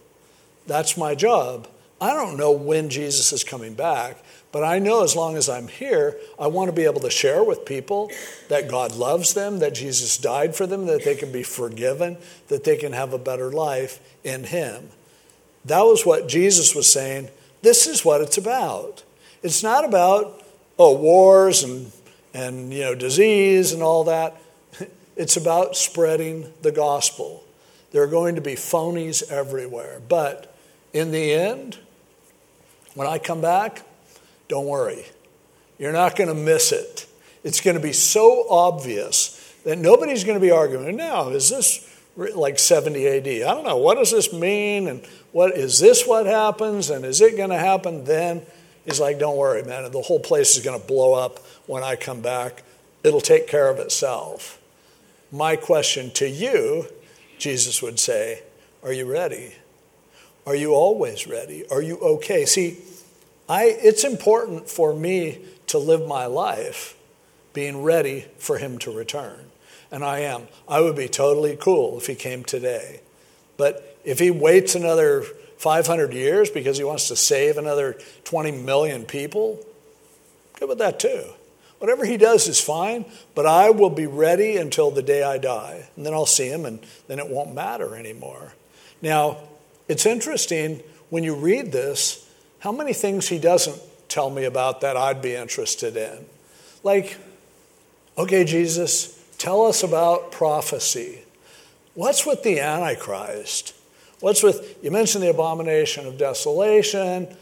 [0.65, 1.67] That's my job.
[1.99, 4.17] I don't know when Jesus is coming back,
[4.51, 7.43] but I know as long as I'm here, I want to be able to share
[7.43, 8.11] with people
[8.49, 12.17] that God loves them, that Jesus died for them, that they can be forgiven,
[12.47, 14.89] that they can have a better life in Him.
[15.67, 17.29] That was what Jesus was saying.
[17.61, 19.03] This is what it's about.
[19.43, 20.43] It's not about,
[20.79, 21.91] oh, wars and,
[22.33, 24.35] and you know, disease and all that.
[25.15, 27.43] It's about spreading the gospel.
[27.91, 29.99] There are going to be phonies everywhere.
[30.07, 30.55] But
[30.93, 31.79] in the end,
[32.93, 33.81] when I come back,
[34.47, 35.05] don't worry.
[35.79, 37.07] You're not going to miss it.
[37.43, 41.96] It's going to be so obvious that nobody's going to be arguing, now, is this
[42.17, 43.27] like 70 AD?
[43.27, 43.77] I don't know.
[43.77, 44.87] What does this mean?
[44.87, 46.89] And what is this what happens?
[46.89, 48.41] And is it going to happen then?
[48.85, 49.89] He's like, don't worry, man.
[49.91, 52.63] The whole place is going to blow up when I come back.
[53.03, 54.59] It'll take care of itself.
[55.31, 56.87] My question to you,
[57.37, 58.43] Jesus would say,
[58.83, 59.53] are you ready?
[60.45, 61.65] Are you always ready?
[61.69, 62.45] Are you okay?
[62.45, 62.77] See,
[63.49, 66.97] I, it's important for me to live my life
[67.53, 69.51] being ready for him to return.
[69.91, 70.47] And I am.
[70.67, 73.01] I would be totally cool if he came today.
[73.55, 75.23] But if he waits another
[75.57, 79.65] 500 years because he wants to save another 20 million people,
[80.59, 81.23] good with that too.
[81.79, 85.87] Whatever he does is fine, but I will be ready until the day I die.
[85.95, 88.53] And then I'll see him, and then it won't matter anymore.
[89.01, 89.37] Now,
[89.87, 92.27] it's interesting when you read this
[92.59, 96.25] how many things he doesn't tell me about that I'd be interested in?
[96.83, 97.17] Like,
[98.17, 101.19] okay, Jesus, tell us about prophecy.
[101.93, 103.73] What's with the Antichrist?
[104.19, 107.35] What's with, you mentioned the abomination of desolation.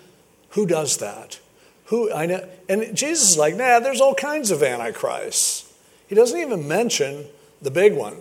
[0.51, 1.39] Who does that?
[1.85, 5.71] Who, I know, and Jesus is like, nah, there's all kinds of Antichrists.
[6.07, 7.25] He doesn't even mention
[7.61, 8.17] the big one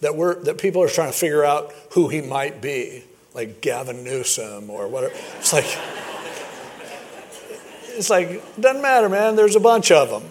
[0.00, 3.04] that, we're, that people are trying to figure out who he might be,
[3.34, 5.14] like Gavin Newsom or whatever.
[5.38, 5.78] It's like,
[7.96, 10.24] it's like, doesn't matter, man, there's a bunch of them.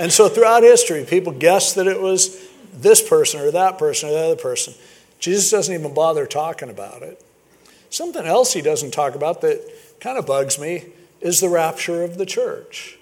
[0.00, 2.34] And so throughout history, people guessed that it was
[2.72, 4.72] this person or that person or the other person.
[5.18, 7.22] Jesus doesn't even bother talking about it.
[7.90, 9.60] Something else he doesn't talk about that
[10.00, 10.86] kind of bugs me
[11.20, 12.96] is the rapture of the church.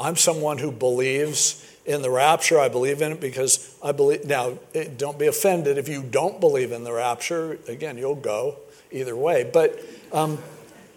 [0.00, 2.58] I'm someone who believes in the rapture.
[2.58, 4.24] I believe in it because I believe.
[4.24, 4.58] Now,
[4.96, 7.58] don't be offended if you don't believe in the rapture.
[7.68, 8.56] Again, you'll go
[8.90, 9.50] either way.
[9.52, 9.78] But,
[10.10, 10.38] um,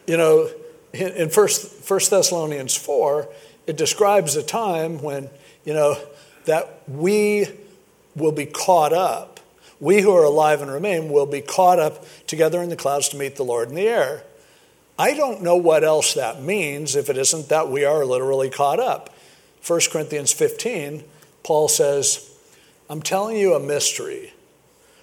[0.08, 0.50] you know,
[0.94, 3.28] in First, First Thessalonians 4,
[3.68, 5.30] it describes a time when,
[5.66, 5.98] you know,
[6.46, 7.48] that we
[8.16, 9.40] will be caught up.
[9.80, 13.18] We who are alive and remain will be caught up together in the clouds to
[13.18, 14.24] meet the Lord in the air.
[14.98, 18.80] I don't know what else that means if it isn't that we are literally caught
[18.80, 19.10] up.
[19.66, 21.04] 1 Corinthians 15,
[21.44, 22.30] Paul says,
[22.90, 24.34] I'm telling you a mystery,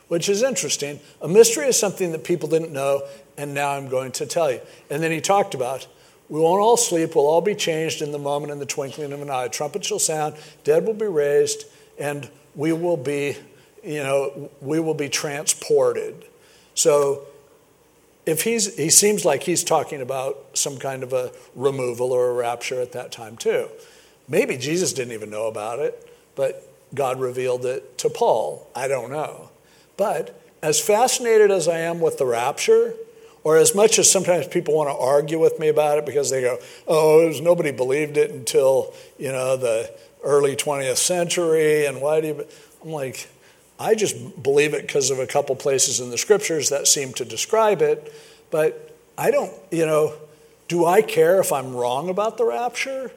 [0.09, 1.01] which is interesting.
[1.21, 3.03] A mystery is something that people didn't know,
[3.37, 4.61] and now I'm going to tell you.
[4.91, 5.89] And then he talked about,
[6.31, 9.21] we won't all sleep, we'll all be changed in the moment, in the twinkling of
[9.21, 9.49] an eye.
[9.49, 11.65] Trumpet shall sound, dead will be raised,
[11.99, 13.37] and we will be,
[13.85, 16.25] you know, we will be transported.
[16.75, 17.27] So
[18.27, 22.35] if he's, he seems like he's talking about some kind of a removal or a
[22.35, 23.69] rapture at that time too.
[24.29, 28.69] Maybe Jesus didn't even know about it, but God revealed it to Paul.
[28.75, 29.51] I don't know.
[29.97, 32.95] But as fascinated as I am with the rapture,
[33.43, 36.43] or as much as sometimes people want to argue with me about it because they
[36.43, 39.91] go, oh, was, nobody believed it until, you know, the
[40.23, 42.47] early 20th century, and why do you...
[42.83, 43.29] I'm like,
[43.79, 47.25] I just believe it because of a couple places in the scriptures that seem to
[47.25, 48.13] describe it,
[48.51, 50.15] but I don't, you know,
[50.69, 53.11] do I care if I'm wrong about the rapture?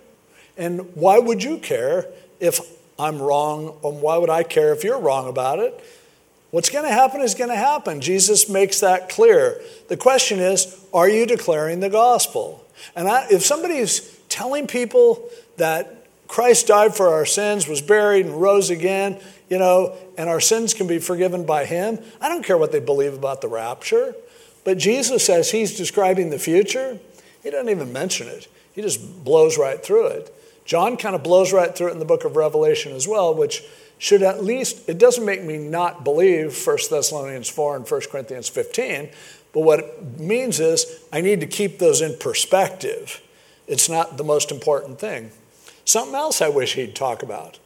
[0.57, 2.07] And why would you care
[2.39, 2.59] if
[2.97, 3.77] I'm wrong?
[3.83, 5.83] And why would I care if you're wrong about it?
[6.53, 7.99] What's going to happen is going to happen.
[7.99, 9.59] Jesus makes that clear.
[9.87, 12.63] The question is, are you declaring the gospel?
[12.95, 15.27] And I, if somebody's telling people
[15.57, 20.39] that Christ died for our sins, was buried, and rose again, you know, and our
[20.39, 21.97] sins can be forgiven by him.
[22.21, 24.13] I don't care what they believe about the rapture.
[24.63, 26.99] But Jesus, as he's describing the future,
[27.41, 28.47] he doesn't even mention it.
[28.73, 30.32] He just blows right through it.
[30.65, 33.63] John kind of blows right through it in the book of Revelation as well, which
[33.97, 38.49] should at least, it doesn't make me not believe 1 Thessalonians 4 and 1 Corinthians
[38.49, 39.09] 15,
[39.53, 43.21] but what it means is I need to keep those in perspective.
[43.67, 45.31] It's not the most important thing.
[45.85, 47.59] Something else I wish he'd talk about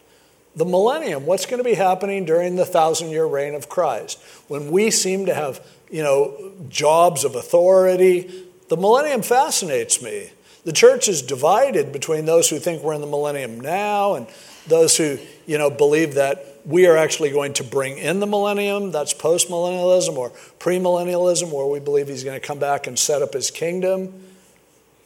[0.58, 1.28] the millennium.
[1.28, 4.20] What's going to be happening during the thousand year reign of Christ?
[4.48, 10.32] When we seem to have, you know, jobs of authority, the millennium fascinates me.
[10.68, 14.28] The church is divided between those who think we're in the millennium now and
[14.68, 18.92] those who, you know, believe that we are actually going to bring in the millennium.
[18.92, 23.32] That's postmillennialism or premillennialism, where we believe he's going to come back and set up
[23.32, 24.12] his kingdom.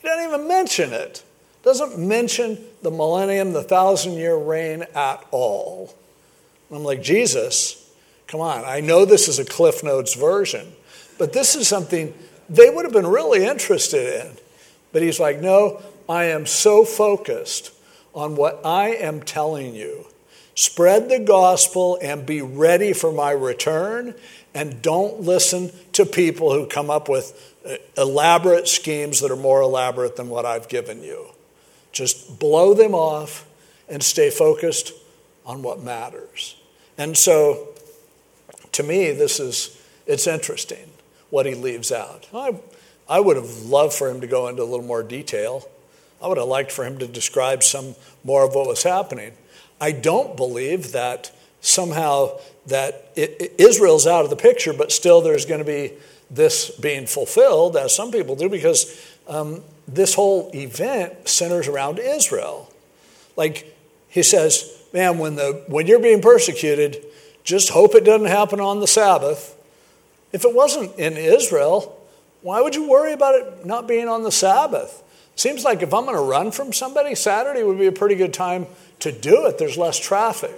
[0.01, 1.23] He doesn't even mention it.
[1.61, 5.93] Doesn't mention the millennium, the thousand year reign at all.
[6.71, 7.87] I'm like, Jesus,
[8.25, 8.65] come on.
[8.65, 10.71] I know this is a Cliff Notes version,
[11.19, 12.15] but this is something
[12.49, 14.40] they would have been really interested in.
[14.91, 17.71] But he's like, no, I am so focused
[18.13, 20.07] on what I am telling you.
[20.55, 24.15] Spread the gospel and be ready for my return.
[24.53, 29.61] And don't listen to people who come up with uh, elaborate schemes that are more
[29.61, 31.27] elaborate than what I've given you.
[31.93, 33.47] Just blow them off
[33.87, 34.93] and stay focused
[35.45, 36.55] on what matters.
[36.97, 37.69] And so,
[38.73, 40.89] to me, this is it's interesting
[41.29, 42.27] what he leaves out.
[43.11, 45.67] I would have loved for him to go into a little more detail.
[46.23, 49.33] I would have liked for him to describe some more of what was happening.
[49.81, 55.19] I don't believe that somehow that it, it, Israel's out of the picture, but still
[55.19, 55.91] there's going to be
[56.29, 62.71] this being fulfilled, as some people do, because um, this whole event centers around Israel.
[63.35, 63.75] Like
[64.07, 67.03] he says, man, when, the, when you're being persecuted,
[67.43, 69.57] just hope it doesn't happen on the Sabbath.
[70.31, 71.97] If it wasn't in Israel,
[72.41, 75.03] why would you worry about it not being on the Sabbath?
[75.35, 78.33] Seems like if I'm going to run from somebody, Saturday would be a pretty good
[78.33, 78.67] time
[78.99, 79.57] to do it.
[79.57, 80.51] There's less traffic.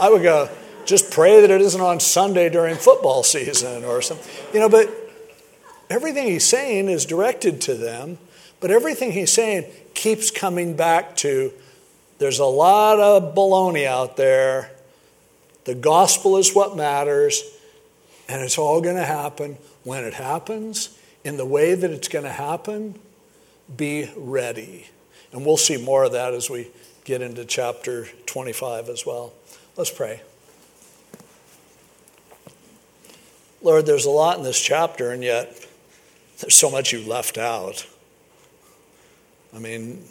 [0.00, 0.48] I would go,
[0.86, 4.32] just pray that it isn't on Sunday during football season or something.
[4.52, 4.90] You know, but
[5.90, 8.18] everything he's saying is directed to them,
[8.60, 9.64] but everything he's saying
[9.94, 11.52] keeps coming back to
[12.18, 14.70] there's a lot of baloney out there.
[15.64, 17.42] The gospel is what matters,
[18.28, 22.24] and it's all going to happen when it happens in the way that it's going
[22.24, 22.98] to happen,
[23.74, 24.86] be ready.
[25.32, 26.68] And we'll see more of that as we
[27.04, 29.32] get into chapter 25 as well.
[29.76, 30.22] Let's pray.
[33.62, 35.66] Lord, there's a lot in this chapter, and yet
[36.38, 37.86] there's so much you left out.
[39.54, 40.04] I mean,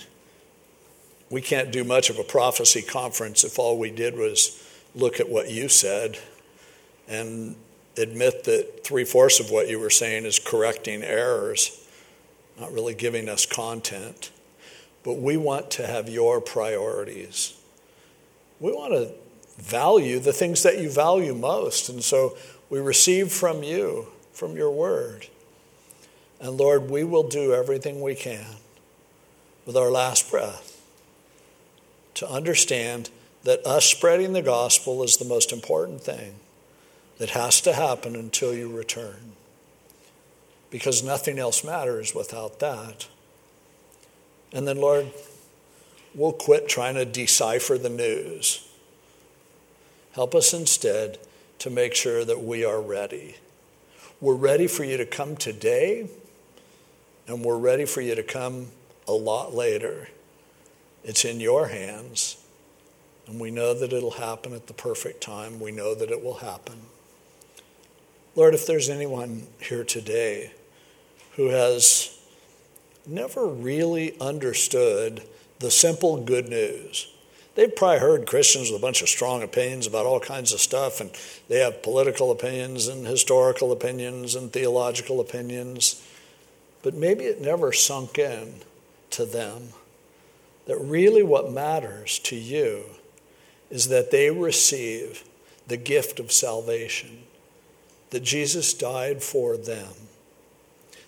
[1.29, 4.59] we can't do much of a prophecy conference if all we did was
[4.95, 6.17] look at what you said
[7.07, 7.55] and
[7.97, 11.85] admit that three fourths of what you were saying is correcting errors,
[12.59, 14.31] not really giving us content.
[15.03, 17.59] But we want to have your priorities.
[18.59, 19.13] We want to
[19.61, 21.89] value the things that you value most.
[21.89, 22.37] And so
[22.69, 25.27] we receive from you, from your word.
[26.39, 28.45] And Lord, we will do everything we can
[29.65, 30.81] with our last breath
[32.15, 33.09] to understand
[33.43, 36.35] that us spreading the gospel is the most important thing
[37.23, 39.31] that has to happen until you return.
[40.69, 43.07] Because nothing else matters without that.
[44.51, 45.09] And then, Lord,
[46.13, 48.67] we'll quit trying to decipher the news.
[50.11, 51.17] Help us instead
[51.59, 53.37] to make sure that we are ready.
[54.19, 56.09] We're ready for you to come today,
[57.25, 58.67] and we're ready for you to come
[59.07, 60.09] a lot later.
[61.05, 62.35] It's in your hands,
[63.27, 65.61] and we know that it'll happen at the perfect time.
[65.61, 66.81] We know that it will happen.
[68.35, 70.51] Lord, if there's anyone here today
[71.35, 72.17] who has
[73.05, 75.21] never really understood
[75.59, 77.13] the simple good news,
[77.53, 80.99] they've probably heard Christians with a bunch of strong opinions about all kinds of stuff,
[80.99, 81.11] and
[81.47, 86.03] they have political opinions and historical opinions and theological opinions,
[86.81, 88.61] but maybe it never sunk in
[89.11, 89.69] to them
[90.65, 92.85] that really what matters to you
[93.69, 95.23] is that they receive
[95.67, 97.19] the gift of salvation
[98.13, 99.89] that Jesus died for them,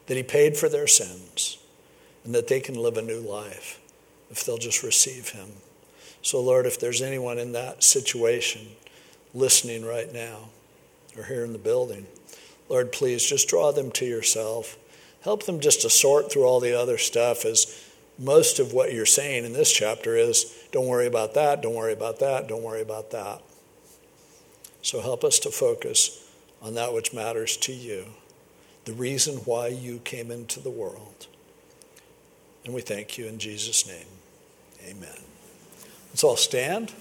[0.07, 1.59] that he paid for their sins,
[2.23, 3.79] and that they can live a new life
[4.31, 5.49] if they'll just receive him.
[6.23, 8.69] So, Lord, if there's anyone in that situation
[9.35, 10.49] listening right now
[11.15, 12.07] or here in the building,
[12.69, 14.75] Lord, please just draw them to yourself.
[15.21, 17.87] Help them just to sort through all the other stuff as
[18.17, 21.93] most of what you're saying in this chapter is don't worry about that, don't worry
[21.93, 23.43] about that, don't worry about that.
[24.81, 26.24] So help us to focus
[26.61, 28.05] on that which matters to you.
[28.85, 31.27] the reason why you came into the world.
[32.63, 34.05] And we thank you in Jesus' name.
[34.83, 35.17] Amen.
[36.09, 36.93] Let's all stand.